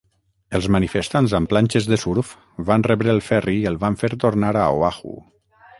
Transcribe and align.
Els 0.59 0.67
manifestants 0.75 1.35
amb 1.39 1.51
planxes 1.51 1.89
de 1.91 1.99
surf 2.05 2.33
van 2.73 2.87
rebre 2.91 3.15
el 3.17 3.23
ferri 3.29 3.57
i 3.61 3.69
el 3.73 3.79
van 3.85 4.03
fer 4.05 4.13
tornar 4.25 4.55
a 4.65 4.69
Oahu. 4.81 5.19